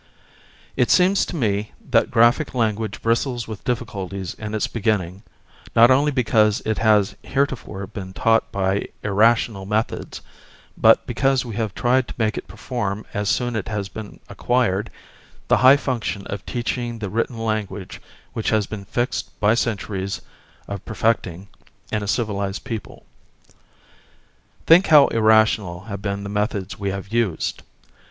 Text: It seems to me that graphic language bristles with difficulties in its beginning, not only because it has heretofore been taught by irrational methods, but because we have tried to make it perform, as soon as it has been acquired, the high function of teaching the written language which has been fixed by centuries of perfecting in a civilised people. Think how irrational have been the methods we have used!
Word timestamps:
It 0.75 0.89
seems 0.89 1.27
to 1.27 1.35
me 1.35 1.73
that 1.91 2.09
graphic 2.09 2.55
language 2.55 3.03
bristles 3.03 3.47
with 3.47 3.63
difficulties 3.63 4.33
in 4.33 4.55
its 4.55 4.65
beginning, 4.65 5.21
not 5.75 5.91
only 5.91 6.09
because 6.11 6.59
it 6.65 6.79
has 6.79 7.15
heretofore 7.23 7.85
been 7.85 8.11
taught 8.11 8.51
by 8.51 8.87
irrational 9.03 9.67
methods, 9.67 10.21
but 10.75 11.05
because 11.05 11.45
we 11.45 11.55
have 11.57 11.75
tried 11.75 12.07
to 12.07 12.13
make 12.17 12.35
it 12.35 12.47
perform, 12.47 13.05
as 13.13 13.29
soon 13.29 13.55
as 13.55 13.59
it 13.59 13.67
has 13.67 13.89
been 13.89 14.19
acquired, 14.27 14.89
the 15.49 15.57
high 15.57 15.77
function 15.77 16.25
of 16.25 16.43
teaching 16.47 16.97
the 16.97 17.07
written 17.11 17.37
language 17.37 18.01
which 18.33 18.49
has 18.49 18.65
been 18.65 18.85
fixed 18.85 19.39
by 19.39 19.53
centuries 19.53 20.19
of 20.67 20.83
perfecting 20.83 21.47
in 21.91 22.01
a 22.01 22.07
civilised 22.07 22.63
people. 22.63 23.05
Think 24.65 24.87
how 24.87 25.09
irrational 25.09 25.81
have 25.81 26.01
been 26.01 26.23
the 26.23 26.29
methods 26.29 26.79
we 26.79 26.89
have 26.89 27.09
used! 27.13 27.61